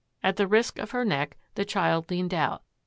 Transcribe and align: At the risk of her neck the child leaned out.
At 0.23 0.35
the 0.37 0.47
risk 0.47 0.79
of 0.79 0.89
her 0.89 1.05
neck 1.05 1.37
the 1.53 1.63
child 1.63 2.09
leaned 2.09 2.33
out. 2.33 2.63